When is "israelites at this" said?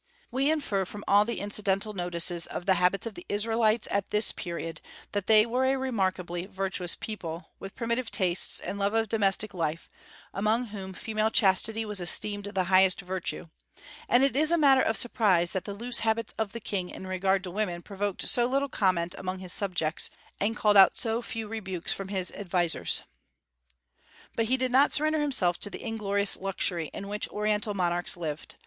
3.29-4.31